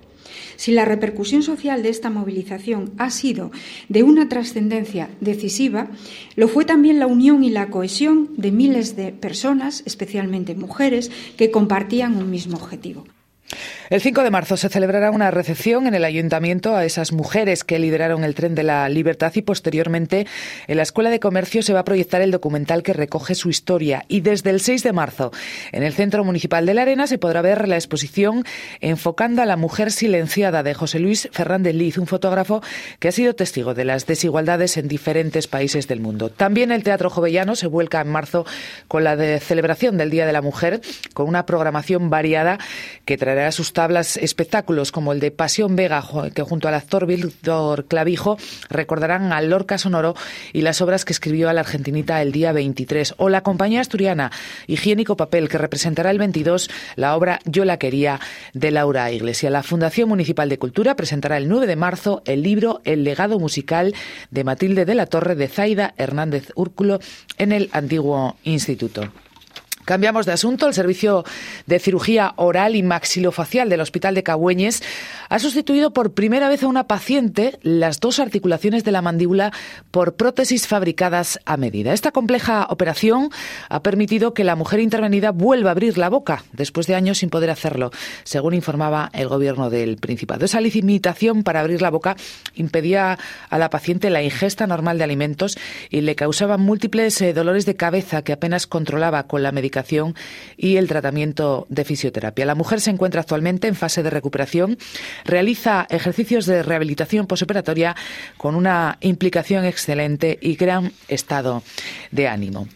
Si 0.57 0.73
la 0.73 0.85
repercusión 0.85 1.43
social 1.43 1.83
de 1.83 1.89
esta 1.89 2.11
movilización 2.11 2.93
ha 2.99 3.11
sido 3.11 3.51
de 3.89 4.03
una 4.03 4.29
trascendencia 4.29 5.09
decisiva, 5.21 5.89
lo 6.37 6.49
fue 6.49 6.65
también 6.65 6.99
la 6.99 7.07
unión 7.07 7.43
y 7.45 7.51
la 7.51 7.69
cohesión 7.69 8.31
de 8.37 8.53
miles 8.53 8.97
de 8.97 9.13
personas, 9.13 9.83
especialmente 9.87 10.55
mujeres, 10.55 11.11
que 11.37 11.51
compartían 11.51 12.17
un 12.17 12.31
mismo 12.31 12.57
objetivo. 12.57 13.05
El 13.93 14.01
5 14.01 14.23
de 14.23 14.31
marzo 14.31 14.57
se 14.57 14.71
celebrará 14.71 15.11
una 15.11 15.31
recepción 15.31 15.87
en 15.87 15.95
el 15.95 16.07
ayuntamiento 16.07 16.75
a 16.75 16.87
esas 16.87 17.13
mujeres 17.13 17.63
que 17.63 17.79
lideraron 17.79 18.25
el 18.25 18.35
tren 18.35 18.55
de 18.55 18.63
la 18.63 18.89
libertad 18.89 19.31
y 19.35 19.43
posteriormente 19.43 20.27
en 20.67 20.79
la 20.79 20.83
Escuela 20.83 21.11
de 21.11 21.21
Comercio 21.21 21.63
se 21.63 21.75
va 21.75 21.81
a 21.81 21.85
proyectar 21.85 22.23
el 22.23 22.31
documental 22.31 22.83
que 22.83 22.95
recoge 22.95 23.35
su 23.35 23.51
historia 23.51 24.07
y 24.09 24.23
desde 24.23 24.49
el 24.49 24.63
6 24.63 24.83
de 24.83 24.95
marzo 24.95 25.31
en 25.73 25.83
el 25.83 25.93
Centro 25.93 26.25
Municipal 26.25 26.65
de 26.65 26.73
la 26.73 26.81
Arena 26.81 27.07
se 27.07 27.19
podrá 27.19 27.43
ver 27.43 27.69
la 27.69 27.75
exposición 27.75 28.47
Enfocando 28.81 29.43
a 29.43 29.45
la 29.45 29.59
mujer 29.59 29.93
silenciada 29.93 30.63
de 30.63 30.73
José 30.73 30.99
Luis 30.99 31.29
Fernández 31.31 31.75
Liz, 31.75 31.99
un 31.99 32.07
fotógrafo 32.07 32.63
que 32.99 33.09
ha 33.09 33.13
sido 33.13 33.35
testigo 33.35 33.75
de 33.75 33.85
las 33.85 34.07
desigualdades 34.07 34.79
en 34.79 34.89
diferentes 34.89 35.49
países 35.49 35.87
del 35.87 36.01
mundo. 36.01 36.31
También 36.31 36.73
el 36.73 36.83
Teatro 36.83 37.11
Jovellano 37.11 37.57
se 37.57 37.67
vuelca 37.67 38.01
en 38.01 38.09
marzo 38.09 38.47
con 38.89 39.05
la 39.05 39.19
celebración 39.41 39.99
del 39.99 40.09
Día 40.09 40.25
de 40.25 40.33
la 40.33 40.41
Mujer 40.41 40.81
con 41.13 41.29
una 41.29 41.45
programación 41.45 42.09
variada 42.09 42.57
que 43.05 43.19
traerá 43.19 43.53
sus 43.53 43.75
tablas 43.83 44.17
espectáculos 44.17 44.93
como 44.93 45.13
el 45.13 45.19
de 45.19 45.33
Pasión 45.33 45.75
Vega, 45.75 46.05
que 46.33 46.43
junto 46.45 46.69
al 46.69 46.75
actor 46.75 47.05
Víctor 47.05 47.87
Clavijo 47.87 48.39
recordarán 48.71 49.33
al 49.33 49.51
Lorca 49.51 49.77
Sonoro 49.77 50.15
y 50.53 50.61
las 50.61 50.81
obras 50.81 51.05
que 51.05 51.13
escribió 51.13 51.49
a 51.49 51.53
la 51.53 51.63
argentinita 51.63 52.23
el 52.23 52.31
día 52.31 52.53
23, 52.53 53.15
o 53.17 53.29
la 53.29 53.41
compañía 53.43 53.81
asturiana 53.81 54.31
Higiénico 54.69 55.17
Papel, 55.17 55.49
que 55.49 55.59
representará 55.59 56.13
el 56.13 56.19
22 56.19 56.71
la 56.95 57.17
obra 57.17 57.41
Yo 57.45 57.65
la 57.65 57.79
quería 57.79 58.21
de 58.55 58.71
Laura 58.71 59.11
Iglesia. 59.11 59.51
La 59.51 59.65
Fundación 59.65 60.09
Municipal 60.09 60.49
de 60.49 60.61
Cultura 60.61 60.95
presentará 60.95 61.37
el 61.37 61.49
9 61.49 61.67
de 61.67 61.75
marzo 61.75 62.23
el 62.25 62.45
libro 62.45 62.83
El 62.85 63.03
legado 63.03 63.41
musical 63.41 63.97
de 64.31 64.45
Matilde 64.45 64.85
de 64.85 64.95
la 64.95 65.07
Torre 65.07 65.35
de 65.35 65.49
Zaida 65.49 65.93
Hernández 65.97 66.53
Úrculo 66.55 67.01
en 67.37 67.51
el 67.51 67.69
antiguo 67.73 68.37
instituto. 68.45 69.11
Cambiamos 69.85 70.27
de 70.27 70.33
asunto. 70.33 70.69
El 70.69 70.75
servicio 70.75 71.25
de 71.67 71.81
cirugía 71.81 72.35
oral 72.37 72.77
y 72.77 72.83
maxilofacial 72.85 73.69
del 73.69 73.81
Hospital 73.81 74.15
de 74.15 74.23
Cagüeñes 74.23 74.83
ha 75.29 75.39
sustituido 75.41 75.93
por 75.93 76.15
primera 76.15 76.49
vez 76.49 76.63
a 76.63 76.69
una 76.69 76.87
paciente 76.87 77.59
las 77.63 77.99
dos 77.99 78.21
articulaciones 78.21 78.85
de 78.85 78.93
la 78.93 79.03
mandíbula 79.03 79.53
por 79.91 80.15
prótesis 80.15 80.69
fabricadas 80.69 81.41
a 81.47 81.57
medida. 81.57 81.93
Esta 81.93 82.13
compleja 82.13 82.67
operación 82.71 83.31
ha 83.69 83.83
permitido 83.83 84.35
que 84.35 84.45
la 84.45 84.55
mujer 84.55 84.79
intervenida 84.79 85.33
vuelva 85.33 85.71
a 85.71 85.73
abrir 85.73 85.99
la 85.99 86.09
boca 86.09 86.45
después 86.53 86.87
de 86.87 86.95
años 86.95 87.19
sin 87.19 87.31
poder 87.31 87.51
hacerlo, 87.51 87.91
según 88.23 88.55
informaba 88.55 89.11
el 89.13 89.27
gobierno 89.27 89.69
del 89.69 89.97
Principado. 89.97 90.45
Esa 90.45 90.61
limitación 90.61 91.43
para 91.43 91.61
abrir 91.61 91.83
la 91.83 91.91
boca 91.91 92.17
impedía 92.55 93.19
a 93.51 93.59
la 93.59 93.71
paciente 93.71 94.11
la 94.11 94.23
ingesta 94.23 94.69
normal 94.69 94.99
de 94.99 95.05
alimentos 95.05 95.59
y 95.91 96.03
le 96.03 96.15
causaba 96.15 96.57
múltiples 96.57 97.21
eh, 97.21 97.33
dolores 97.33 97.67
de 97.67 97.75
cabeza 97.75 98.23
que 98.23 98.33
apenas 98.33 98.69
controlaba 98.69 99.27
con 99.27 99.43
la 99.43 99.51
medicación 99.51 99.72
y 100.57 100.77
el 100.77 100.89
tratamiento 100.89 101.67
de 101.69 101.85
fisioterapia. 101.85 102.47
La 102.47 102.55
mujer 102.55 102.81
se 102.81 102.91
encuentra 102.91 103.23
actualmente 103.23 103.69
en 103.69 103.75
fase 103.75 104.03
de 104.03 104.11
recuperación, 104.11 104.79
realiza 105.25 105.87
ejercicios 105.91 106.47
de 106.47 106.63
rehabilitación 106.63 107.27
posoperatoria 107.27 107.97
con 108.37 108.55
una 108.55 108.99
implicación 109.01 109.65
excelente 109.65 110.39
y 110.41 110.57
gran 110.57 110.93
estado 111.09 111.63
de 112.11 112.29
ánimo. 112.29 112.69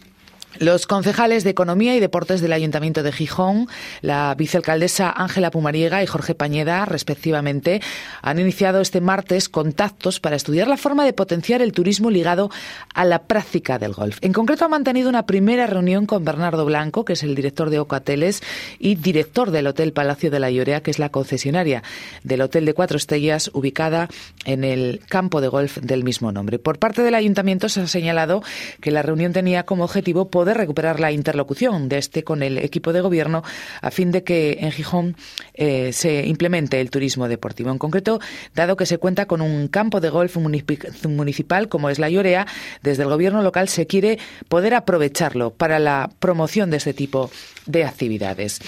Los 0.58 0.86
concejales 0.86 1.44
de 1.44 1.50
Economía 1.50 1.94
y 1.94 2.00
Deportes 2.00 2.40
del 2.40 2.52
Ayuntamiento 2.52 3.02
de 3.02 3.12
Gijón, 3.12 3.68
la 4.00 4.34
vicealcaldesa 4.34 5.12
Ángela 5.14 5.50
Pumariega 5.50 6.02
y 6.02 6.06
Jorge 6.06 6.34
Pañeda, 6.34 6.86
respectivamente, 6.86 7.82
han 8.22 8.38
iniciado 8.38 8.80
este 8.80 9.02
martes 9.02 9.50
contactos 9.50 10.18
para 10.18 10.36
estudiar 10.36 10.66
la 10.66 10.78
forma 10.78 11.04
de 11.04 11.12
potenciar 11.12 11.60
el 11.60 11.72
turismo 11.72 12.10
ligado 12.10 12.50
a 12.94 13.04
la 13.04 13.24
práctica 13.24 13.78
del 13.78 13.92
golf. 13.92 14.18
En 14.22 14.32
concreto, 14.32 14.64
han 14.64 14.70
mantenido 14.70 15.10
una 15.10 15.26
primera 15.26 15.66
reunión 15.66 16.06
con 16.06 16.24
Bernardo 16.24 16.64
Blanco, 16.64 17.04
que 17.04 17.12
es 17.12 17.22
el 17.22 17.34
director 17.34 17.68
de 17.68 17.78
Ocateles 17.78 18.42
y 18.78 18.94
director 18.94 19.50
del 19.50 19.66
Hotel 19.66 19.92
Palacio 19.92 20.30
de 20.30 20.40
la 20.40 20.50
Llorea, 20.50 20.82
que 20.82 20.90
es 20.90 20.98
la 20.98 21.10
concesionaria 21.10 21.82
del 22.22 22.40
Hotel 22.40 22.64
de 22.64 22.72
Cuatro 22.72 22.96
Estrellas, 22.96 23.50
ubicada 23.52 24.08
en 24.46 24.64
el 24.64 25.02
campo 25.08 25.42
de 25.42 25.48
golf 25.48 25.78
del 25.78 26.02
mismo 26.02 26.32
nombre. 26.32 26.58
Por 26.58 26.78
parte 26.78 27.02
del 27.02 27.14
Ayuntamiento 27.14 27.68
se 27.68 27.82
ha 27.82 27.86
señalado 27.86 28.42
que 28.80 28.90
la 28.90 29.02
reunión 29.02 29.32
tenía 29.32 29.64
como 29.64 29.84
objetivo 29.84 30.30
poder 30.30 30.45
poder 30.46 30.58
recuperar 30.58 31.00
la 31.00 31.10
interlocución 31.10 31.88
de 31.88 31.98
este 31.98 32.22
con 32.22 32.40
el 32.40 32.58
equipo 32.58 32.92
de 32.92 33.00
gobierno 33.00 33.42
a 33.82 33.90
fin 33.90 34.12
de 34.12 34.22
que 34.22 34.58
en 34.60 34.70
Gijón 34.70 35.16
eh, 35.54 35.92
se 35.92 36.24
implemente 36.24 36.80
el 36.80 36.88
turismo 36.88 37.26
deportivo. 37.26 37.72
En 37.72 37.78
concreto, 37.78 38.20
dado 38.54 38.76
que 38.76 38.86
se 38.86 38.98
cuenta 38.98 39.26
con 39.26 39.40
un 39.40 39.66
campo 39.66 39.98
de 40.00 40.08
golf 40.08 40.36
municipal 40.36 41.68
como 41.68 41.90
es 41.90 41.98
la 41.98 42.08
Llorea, 42.08 42.46
desde 42.80 43.02
el 43.02 43.08
gobierno 43.08 43.42
local 43.42 43.68
se 43.68 43.88
quiere 43.88 44.20
poder 44.48 44.74
aprovecharlo 44.74 45.50
para 45.50 45.80
la 45.80 46.10
promoción 46.20 46.70
de 46.70 46.76
este 46.76 46.94
tipo 46.94 47.28
de 47.66 47.84
actividades. 47.84 48.60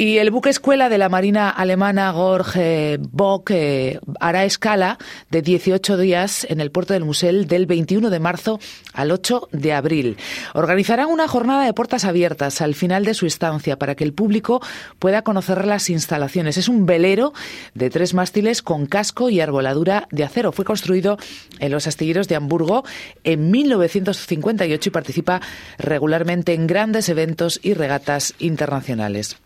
Y 0.00 0.16
el 0.16 0.30
buque 0.30 0.48
escuela 0.48 0.88
de 0.88 0.96
la 0.96 1.10
Marina 1.10 1.50
alemana 1.50 2.10
Gorge 2.10 2.96
Bock 3.02 3.50
eh, 3.50 4.00
hará 4.18 4.46
escala 4.46 4.96
de 5.28 5.42
18 5.42 5.98
días 5.98 6.46
en 6.48 6.62
el 6.62 6.70
puerto 6.70 6.94
del 6.94 7.04
Musel 7.04 7.46
del 7.46 7.66
21 7.66 8.08
de 8.08 8.18
marzo 8.18 8.60
al 8.94 9.10
8 9.10 9.50
de 9.52 9.74
abril. 9.74 10.16
Organizarán 10.54 11.08
una 11.08 11.28
jornada 11.28 11.66
de 11.66 11.74
puertas 11.74 12.06
abiertas 12.06 12.62
al 12.62 12.74
final 12.74 13.04
de 13.04 13.12
su 13.12 13.26
estancia 13.26 13.78
para 13.78 13.94
que 13.94 14.04
el 14.04 14.14
público 14.14 14.62
pueda 14.98 15.20
conocer 15.20 15.66
las 15.66 15.90
instalaciones. 15.90 16.56
Es 16.56 16.68
un 16.68 16.86
velero 16.86 17.34
de 17.74 17.90
tres 17.90 18.14
mástiles 18.14 18.62
con 18.62 18.86
casco 18.86 19.28
y 19.28 19.40
arboladura 19.40 20.08
de 20.10 20.24
acero. 20.24 20.50
Fue 20.50 20.64
construido 20.64 21.18
en 21.58 21.72
los 21.72 21.86
astilleros 21.86 22.26
de 22.26 22.36
Hamburgo 22.36 22.84
en 23.22 23.50
1958 23.50 24.88
y 24.88 24.92
participa 24.92 25.42
regularmente 25.76 26.54
en 26.54 26.66
grandes 26.66 27.10
eventos 27.10 27.60
y 27.62 27.74
regatas 27.74 28.32
internacionales. 28.38 29.36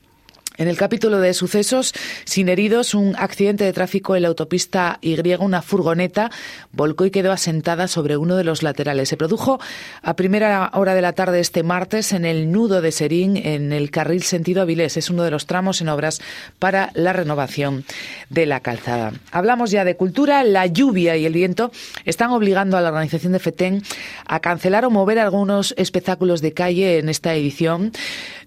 En 0.57 0.69
el 0.69 0.77
capítulo 0.77 1.19
de 1.19 1.35
sucesos, 1.35 1.93
sin 2.25 2.49
heridos, 2.49 2.95
un 2.95 3.17
accidente 3.19 3.65
de 3.65 3.73
tráfico 3.73 4.15
en 4.15 4.23
la 4.23 4.29
autopista 4.29 4.99
Y, 5.01 5.19
una 5.41 5.63
furgoneta, 5.63 6.31
volcó 6.71 7.07
y 7.07 7.11
quedó 7.11 7.33
asentada 7.33 7.89
sobre 7.89 8.17
uno 8.17 8.37
de 8.37 8.45
los 8.45 8.63
laterales. 8.63 9.09
Se 9.09 9.17
produjo 9.17 9.59
a 10.03 10.15
primera 10.15 10.71
hora 10.75 10.95
de 10.95 11.03
la 11.03 11.13
tarde 11.13 11.41
este 11.41 11.65
martes 11.65 12.13
en 12.13 12.25
el 12.25 12.53
nudo 12.53 12.83
de 12.83 12.93
Serín, 12.93 13.37
en 13.37 13.73
el 13.73 13.91
carril 13.91 14.23
sentido 14.23 14.63
Avilés. 14.63 14.97
Es 14.97 15.11
uno 15.11 15.25
de 15.25 15.33
los 15.33 15.47
tramos 15.47 15.81
en 15.81 15.89
obras 15.89 16.21
para 16.61 16.91
la 16.95 17.13
renovación 17.13 17.85
de 18.31 18.47
la 18.47 18.61
calzada. 18.61 19.13
Hablamos 19.33 19.73
ya 19.73 19.85
de 19.85 19.97
cultura. 19.97 20.45
La 20.45 20.67
lluvia 20.67 21.17
y 21.17 21.27
el 21.27 21.33
viento 21.33 21.73
están 22.05 22.31
obligando 22.31 22.77
a 22.77 22.81
la 22.81 22.91
organización 22.91 23.33
de 23.33 23.41
FETEN 23.41 23.83
a 24.25 24.39
cancelar 24.39 24.85
o 24.85 24.91
mover 24.91 25.19
algunos 25.19 25.75
espectáculos 25.77 26.43
de 26.43 26.53
calle 26.53 26.99
en 26.99 27.09
esta 27.09 27.35
edición. 27.35 27.91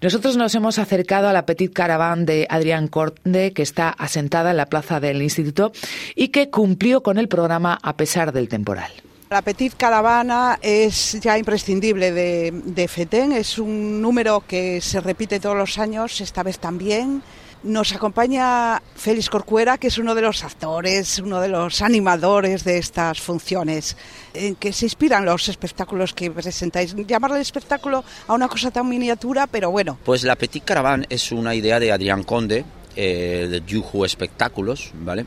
Nosotros 0.00 0.36
nos 0.36 0.54
hemos 0.54 0.78
acercado 0.78 1.28
a 1.28 1.32
la 1.32 1.44
Petit 1.44 1.72
Cara 1.72 2.14
de 2.16 2.46
Adrián 2.48 2.86
Corte, 2.86 3.52
que 3.52 3.62
está 3.62 3.88
asentada 3.88 4.52
en 4.52 4.56
la 4.56 4.66
plaza 4.66 5.00
del 5.00 5.22
Instituto 5.22 5.72
y 6.14 6.28
que 6.28 6.50
cumplió 6.50 7.02
con 7.02 7.18
el 7.18 7.28
programa 7.28 7.78
a 7.82 7.96
pesar 7.96 8.32
del 8.32 8.48
temporal. 8.48 8.92
La 9.30 9.42
Petit 9.42 9.74
Caravana 9.76 10.58
es 10.62 11.18
ya 11.20 11.36
imprescindible 11.36 12.12
de, 12.12 12.50
de 12.64 12.88
FETEN, 12.88 13.32
es 13.32 13.58
un 13.58 14.00
número 14.00 14.42
que 14.46 14.80
se 14.80 15.00
repite 15.00 15.40
todos 15.40 15.56
los 15.56 15.78
años, 15.78 16.20
esta 16.20 16.42
vez 16.42 16.58
también. 16.58 17.22
Nos 17.64 17.92
acompaña 17.92 18.80
Félix 18.94 19.28
Corcuera, 19.28 19.78
que 19.78 19.88
es 19.88 19.98
uno 19.98 20.14
de 20.14 20.22
los 20.22 20.44
actores, 20.44 21.18
uno 21.18 21.40
de 21.40 21.48
los 21.48 21.82
animadores 21.82 22.62
de 22.62 22.78
estas 22.78 23.20
funciones. 23.20 23.96
¿En 24.32 24.54
qué 24.54 24.72
se 24.72 24.86
inspiran 24.86 25.24
los 25.24 25.48
espectáculos 25.48 26.14
que 26.14 26.30
presentáis? 26.30 26.94
Llamarle 26.94 27.40
espectáculo 27.40 28.04
a 28.28 28.34
una 28.34 28.46
cosa 28.46 28.70
tan 28.70 28.88
miniatura, 28.88 29.48
pero 29.48 29.72
bueno. 29.72 29.98
Pues 30.04 30.22
la 30.22 30.36
Petit 30.36 30.62
Caravane 30.62 31.06
es 31.08 31.32
una 31.32 31.52
idea 31.52 31.80
de 31.80 31.90
Adrián 31.90 32.22
Conde, 32.22 32.64
eh, 32.94 33.48
de 33.50 33.62
Yuhu 33.66 34.04
Espectáculos, 34.04 34.92
¿vale? 34.94 35.26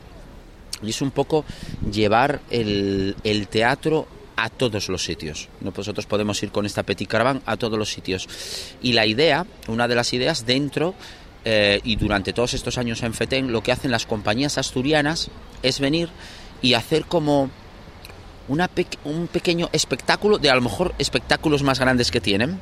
Y 0.82 0.88
es 0.88 1.02
un 1.02 1.10
poco 1.10 1.44
llevar 1.90 2.40
el, 2.50 3.14
el 3.24 3.46
teatro 3.48 4.08
a 4.36 4.48
todos 4.48 4.88
los 4.88 5.04
sitios. 5.04 5.50
Nosotros 5.60 6.06
podemos 6.06 6.42
ir 6.42 6.50
con 6.50 6.64
esta 6.64 6.82
Petit 6.82 7.08
Caravane 7.08 7.42
a 7.44 7.58
todos 7.58 7.78
los 7.78 7.92
sitios. 7.92 8.26
Y 8.80 8.94
la 8.94 9.04
idea, 9.04 9.46
una 9.68 9.86
de 9.86 9.94
las 9.94 10.14
ideas 10.14 10.46
dentro 10.46 10.94
eh, 11.44 11.80
y 11.84 11.96
durante 11.96 12.32
todos 12.32 12.54
estos 12.54 12.78
años 12.78 13.02
en 13.02 13.14
FETEN 13.14 13.52
lo 13.52 13.62
que 13.62 13.72
hacen 13.72 13.90
las 13.90 14.06
compañías 14.06 14.58
asturianas 14.58 15.30
es 15.62 15.80
venir 15.80 16.08
y 16.60 16.74
hacer 16.74 17.04
como 17.04 17.50
un 18.48 19.28
pequeño 19.28 19.68
espectáculo 19.72 20.38
de 20.38 20.50
a 20.50 20.54
lo 20.54 20.60
mejor 20.60 20.94
espectáculos 20.98 21.62
más 21.62 21.80
grandes 21.80 22.10
que 22.10 22.20
tienen. 22.20 22.60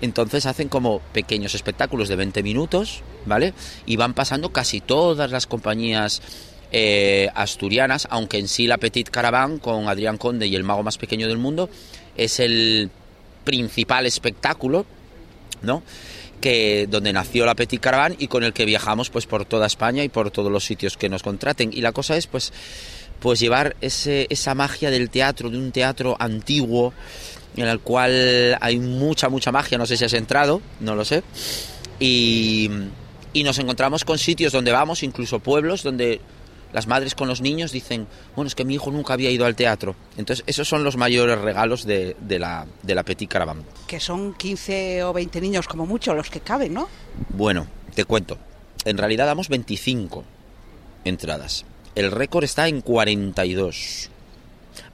Entonces 0.00 0.46
hacen 0.46 0.68
como 0.68 1.00
pequeños 1.12 1.54
espectáculos 1.54 2.08
de 2.08 2.16
20 2.16 2.42
minutos, 2.42 3.02
¿vale? 3.26 3.54
Y 3.86 3.96
van 3.96 4.12
pasando 4.12 4.52
casi 4.52 4.80
todas 4.80 5.30
las 5.30 5.46
compañías 5.46 6.20
eh, 6.72 7.30
asturianas, 7.34 8.08
aunque 8.10 8.38
en 8.38 8.48
sí 8.48 8.66
la 8.66 8.78
Petit 8.78 9.08
Caravan 9.08 9.58
con 9.58 9.88
Adrián 9.88 10.18
Conde 10.18 10.46
y 10.46 10.56
el 10.56 10.64
mago 10.64 10.82
más 10.82 10.98
pequeño 10.98 11.28
del 11.28 11.38
mundo 11.38 11.70
es 12.16 12.40
el 12.40 12.90
principal 13.44 14.06
espectáculo, 14.06 14.84
¿no? 15.62 15.82
Que 16.44 16.86
donde 16.90 17.10
nació 17.10 17.46
la 17.46 17.54
Petit 17.54 17.80
Caravan 17.80 18.16
y 18.18 18.28
con 18.28 18.44
el 18.44 18.52
que 18.52 18.66
viajamos 18.66 19.08
pues 19.08 19.24
por 19.24 19.46
toda 19.46 19.66
España 19.66 20.04
y 20.04 20.10
por 20.10 20.30
todos 20.30 20.52
los 20.52 20.62
sitios 20.62 20.98
que 20.98 21.08
nos 21.08 21.22
contraten. 21.22 21.70
Y 21.72 21.80
la 21.80 21.92
cosa 21.92 22.18
es 22.18 22.26
pues 22.26 22.52
pues 23.18 23.40
llevar 23.40 23.76
ese, 23.80 24.26
esa 24.28 24.54
magia 24.54 24.90
del 24.90 25.08
teatro 25.08 25.48
de 25.48 25.56
un 25.56 25.72
teatro 25.72 26.18
antiguo 26.18 26.92
en 27.56 27.66
el 27.66 27.80
cual 27.80 28.58
hay 28.60 28.78
mucha 28.78 29.30
mucha 29.30 29.52
magia. 29.52 29.78
No 29.78 29.86
sé 29.86 29.96
si 29.96 30.04
has 30.04 30.12
entrado 30.12 30.60
no 30.80 30.94
lo 30.94 31.06
sé. 31.06 31.22
Y, 31.98 32.68
y 33.32 33.42
nos 33.42 33.58
encontramos 33.58 34.04
con 34.04 34.18
sitios 34.18 34.52
donde 34.52 34.70
vamos 34.70 35.02
incluso 35.02 35.38
pueblos 35.38 35.82
donde 35.82 36.20
las 36.74 36.88
madres 36.88 37.14
con 37.14 37.28
los 37.28 37.40
niños 37.40 37.70
dicen, 37.70 38.08
bueno, 38.34 38.48
es 38.48 38.56
que 38.56 38.64
mi 38.64 38.74
hijo 38.74 38.90
nunca 38.90 39.14
había 39.14 39.30
ido 39.30 39.46
al 39.46 39.54
teatro. 39.54 39.94
Entonces, 40.16 40.44
esos 40.48 40.68
son 40.68 40.82
los 40.82 40.96
mayores 40.96 41.38
regalos 41.38 41.86
de, 41.86 42.16
la, 42.28 42.66
de 42.82 42.94
la 42.96 43.04
Petit 43.04 43.30
Caravan. 43.30 43.64
Que 43.86 44.00
son 44.00 44.34
15 44.34 45.04
o 45.04 45.12
20 45.12 45.40
niños 45.40 45.68
como 45.68 45.86
mucho 45.86 46.14
los 46.14 46.30
que 46.30 46.40
caben, 46.40 46.74
¿no? 46.74 46.88
Bueno, 47.28 47.68
te 47.94 48.04
cuento. 48.04 48.38
En 48.84 48.98
realidad 48.98 49.26
damos 49.26 49.48
25 49.48 50.24
entradas. 51.04 51.64
El 51.94 52.10
récord 52.10 52.42
está 52.42 52.66
en 52.66 52.80
42. 52.80 54.10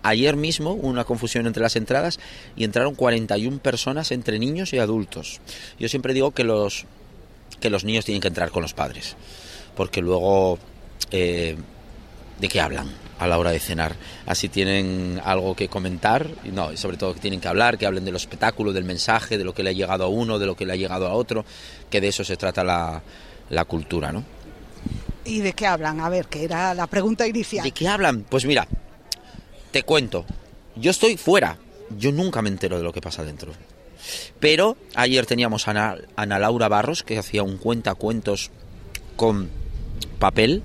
Ayer 0.02 0.36
mismo 0.36 0.72
hubo 0.72 0.86
una 0.86 1.04
confusión 1.04 1.46
entre 1.46 1.62
las 1.62 1.76
entradas 1.76 2.20
y 2.56 2.64
entraron 2.64 2.94
41 2.94 3.58
personas 3.60 4.12
entre 4.12 4.38
niños 4.38 4.74
y 4.74 4.78
adultos. 4.78 5.40
Yo 5.78 5.88
siempre 5.88 6.12
digo 6.12 6.32
que 6.32 6.44
los, 6.44 6.84
que 7.58 7.70
los 7.70 7.84
niños 7.84 8.04
tienen 8.04 8.20
que 8.20 8.28
entrar 8.28 8.50
con 8.50 8.60
los 8.60 8.74
padres, 8.74 9.16
porque 9.76 10.02
luego 10.02 10.58
eh, 11.10 11.56
de 12.38 12.48
qué 12.48 12.60
hablan 12.60 12.88
a 13.18 13.26
la 13.26 13.38
hora 13.38 13.50
de 13.50 13.60
cenar. 13.60 13.96
Así 14.26 14.48
tienen 14.48 15.20
algo 15.24 15.54
que 15.54 15.68
comentar, 15.68 16.26
y 16.44 16.48
no, 16.48 16.72
y 16.72 16.76
sobre 16.76 16.96
todo 16.96 17.14
que 17.14 17.20
tienen 17.20 17.40
que 17.40 17.48
hablar, 17.48 17.76
que 17.76 17.86
hablen 17.86 18.04
del 18.04 18.16
espectáculo, 18.16 18.72
del 18.72 18.84
mensaje, 18.84 19.36
de 19.36 19.44
lo 19.44 19.54
que 19.54 19.62
le 19.62 19.70
ha 19.70 19.74
llegado 19.74 20.04
a 20.04 20.08
uno, 20.08 20.38
de 20.38 20.46
lo 20.46 20.56
que 20.56 20.64
le 20.64 20.72
ha 20.72 20.76
llegado 20.76 21.06
a 21.06 21.12
otro, 21.12 21.44
que 21.90 22.00
de 22.00 22.08
eso 22.08 22.24
se 22.24 22.36
trata 22.36 22.64
la, 22.64 23.02
la 23.50 23.64
cultura, 23.66 24.10
¿no? 24.10 24.24
¿Y 25.24 25.40
de 25.40 25.52
qué 25.52 25.66
hablan? 25.66 26.00
A 26.00 26.08
ver, 26.08 26.26
que 26.26 26.44
era 26.44 26.72
la 26.72 26.86
pregunta 26.86 27.26
inicial. 27.26 27.62
¿De 27.62 27.72
qué 27.72 27.88
hablan? 27.88 28.24
Pues 28.28 28.46
mira, 28.46 28.66
te 29.70 29.82
cuento. 29.82 30.24
Yo 30.76 30.90
estoy 30.90 31.18
fuera. 31.18 31.58
Yo 31.98 32.12
nunca 32.12 32.40
me 32.40 32.48
entero 32.48 32.78
de 32.78 32.84
lo 32.84 32.92
que 32.92 33.02
pasa 33.02 33.22
dentro. 33.22 33.52
Pero 34.38 34.76
ayer 34.94 35.26
teníamos 35.26 35.68
a 35.68 35.72
Ana, 35.72 35.96
Ana 36.16 36.38
Laura 36.38 36.68
Barros, 36.68 37.02
que 37.02 37.18
hacía 37.18 37.42
un 37.42 37.58
cuentacuentos 37.58 38.50
con 39.16 39.50
papel, 40.18 40.62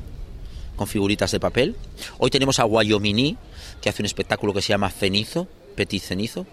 con 0.76 0.88
figuritas 0.88 1.32
de 1.32 1.40
papel. 1.40 1.76
Hoy 2.18 2.30
tenemos 2.30 2.60
a 2.60 2.64
Guayomini, 2.64 3.38
que 3.82 3.90
hace 3.90 4.02
un 4.02 4.06
espectáculo 4.06 4.54
que 4.54 4.62
se 4.62 4.70
llama 4.70 4.90
Cenizo, 4.90 5.48
Petit 5.76 6.02
Cenizo. 6.02 6.46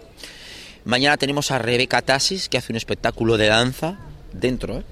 Mañana 0.85 1.17
tenemos 1.17 1.51
a 1.51 1.59
Rebeca 1.59 2.01
Tassis, 2.01 2.49
que 2.49 2.57
hace 2.57 2.73
un 2.73 2.77
espectáculo 2.77 3.37
de 3.37 3.47
danza 3.47 3.99
dentro. 4.33 4.79
¿eh? 4.79 4.83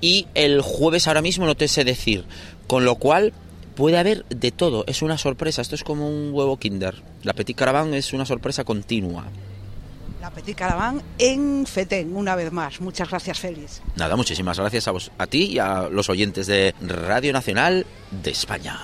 Y 0.00 0.26
el 0.34 0.62
jueves 0.62 1.08
ahora 1.08 1.22
mismo 1.22 1.46
no 1.46 1.56
te 1.56 1.68
sé 1.68 1.84
decir, 1.84 2.24
con 2.66 2.84
lo 2.84 2.96
cual 2.96 3.32
puede 3.74 3.98
haber 3.98 4.24
de 4.26 4.50
todo, 4.50 4.84
es 4.86 5.02
una 5.02 5.18
sorpresa, 5.18 5.62
esto 5.62 5.74
es 5.74 5.84
como 5.84 6.08
un 6.08 6.32
huevo 6.32 6.58
kinder. 6.58 7.02
La 7.22 7.34
Petit 7.34 7.56
Caravan 7.56 7.94
es 7.94 8.12
una 8.12 8.24
sorpresa 8.24 8.64
continua. 8.64 9.26
La 10.26 10.32
Petit 10.32 10.56
Caravan 10.56 11.00
en 11.18 11.66
FETEN, 11.66 12.16
una 12.16 12.34
vez 12.34 12.50
más. 12.50 12.80
Muchas 12.80 13.08
gracias, 13.08 13.38
Félix. 13.38 13.80
Nada, 13.94 14.16
muchísimas 14.16 14.58
gracias 14.58 14.88
a, 14.88 14.90
vos, 14.90 15.12
a 15.18 15.28
ti 15.28 15.52
y 15.52 15.60
a 15.60 15.88
los 15.88 16.10
oyentes 16.10 16.48
de 16.48 16.74
Radio 16.80 17.32
Nacional 17.32 17.86
de 18.10 18.32
España. 18.32 18.76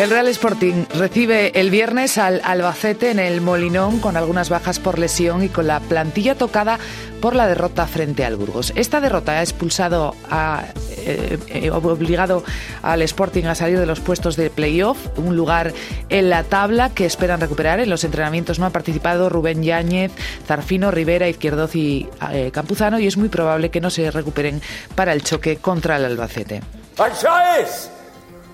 El 0.00 0.10
Real 0.10 0.26
Sporting 0.26 0.86
recibe 0.94 1.52
el 1.60 1.70
viernes 1.70 2.18
al 2.18 2.40
Albacete 2.42 3.10
en 3.10 3.20
el 3.20 3.42
Molinón 3.42 4.00
con 4.00 4.16
algunas 4.16 4.48
bajas 4.48 4.80
por 4.80 4.98
lesión 4.98 5.44
y 5.44 5.48
con 5.48 5.68
la 5.68 5.78
plantilla 5.78 6.34
tocada 6.34 6.80
por 7.20 7.36
la 7.36 7.46
derrota 7.46 7.86
frente 7.86 8.24
al 8.24 8.34
Burgos. 8.34 8.72
Esta 8.74 9.00
derrota 9.00 9.32
ha 9.32 9.42
expulsado, 9.42 10.16
ha 10.30 10.64
eh, 11.04 11.38
eh, 11.48 11.70
obligado 11.70 12.44
al 12.82 13.02
Sporting 13.02 13.44
a 13.44 13.54
salir 13.54 13.78
de 13.78 13.86
los 13.86 14.00
puestos 14.00 14.36
de 14.36 14.50
playoff, 14.50 14.98
un 15.16 15.36
lugar 15.36 15.72
en 16.08 16.30
la 16.30 16.44
tabla 16.44 16.90
que 16.90 17.06
esperan 17.06 17.40
recuperar. 17.40 17.80
En 17.80 17.90
los 17.90 18.04
entrenamientos 18.04 18.58
no 18.58 18.66
han 18.66 18.72
participado 18.72 19.28
Rubén 19.28 19.62
Yáñez, 19.62 20.12
Zarfino, 20.46 20.90
Rivera, 20.90 21.28
Izquierdoz 21.28 21.74
y 21.74 22.08
eh, 22.32 22.50
Campuzano 22.52 22.98
y 22.98 23.06
es 23.06 23.16
muy 23.16 23.28
probable 23.28 23.70
que 23.70 23.80
no 23.80 23.90
se 23.90 24.10
recuperen 24.10 24.60
para 24.94 25.12
el 25.12 25.22
choque 25.22 25.56
contra 25.56 25.96
el 25.96 26.04
Albacete. 26.04 26.62
¡Allá 26.98 27.60
es 27.60 27.90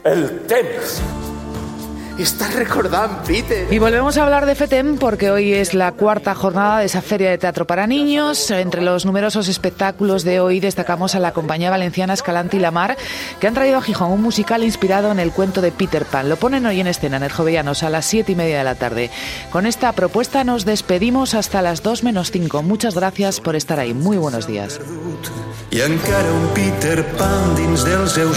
el 0.04 0.40
tenis! 0.46 1.02
Estás 2.18 2.54
recordando, 2.54 3.22
Peter. 3.24 3.70
Y 3.70 3.78
volvemos 3.78 4.16
a 4.16 4.24
hablar 4.24 4.46
de 4.46 4.54
FETEM 4.54 4.96
porque 4.96 5.30
hoy 5.30 5.52
es 5.52 5.74
la 5.74 5.92
cuarta 5.92 6.34
jornada 6.34 6.78
de 6.78 6.86
esa 6.86 7.02
feria 7.02 7.30
de 7.30 7.36
teatro 7.36 7.66
para 7.66 7.86
niños. 7.86 8.50
Entre 8.50 8.80
los 8.80 9.04
numerosos 9.04 9.48
espectáculos 9.48 10.24
de 10.24 10.40
hoy 10.40 10.60
destacamos 10.60 11.14
a 11.14 11.20
la 11.20 11.32
compañía 11.32 11.68
valenciana 11.68 12.14
Escalante 12.14 12.56
y 12.56 12.60
Lamar, 12.60 12.96
que 13.38 13.46
han 13.46 13.54
traído 13.54 13.78
a 13.78 13.82
Gijón 13.82 14.12
un 14.12 14.22
musical 14.22 14.64
inspirado 14.64 15.12
en 15.12 15.20
el 15.20 15.30
cuento 15.30 15.60
de 15.60 15.72
Peter 15.72 16.06
Pan. 16.06 16.28
Lo 16.28 16.36
ponen 16.36 16.64
hoy 16.64 16.80
en 16.80 16.86
escena 16.86 17.18
en 17.18 17.24
el 17.24 17.32
Jovellanos 17.32 17.82
a 17.82 17.90
las 17.90 18.06
siete 18.06 18.32
y 18.32 18.34
media 18.34 18.58
de 18.58 18.64
la 18.64 18.76
tarde. 18.76 19.10
Con 19.50 19.66
esta 19.66 19.92
propuesta 19.92 20.42
nos 20.42 20.64
despedimos 20.64 21.34
hasta 21.34 21.60
las 21.60 21.82
dos 21.82 22.02
menos 22.02 22.30
cinco. 22.30 22.62
Muchas 22.62 22.94
gracias 22.94 23.40
por 23.40 23.56
estar 23.56 23.78
ahí. 23.78 23.92
Muy 23.92 24.16
buenos 24.16 24.46
días. 24.46 24.80
I 25.72 25.80
encara 25.80 26.32
un 26.32 26.48
Peter 26.54 27.04
Pan 27.18 27.54
dins 27.56 27.84
del 27.84 28.08
seu 28.08 28.32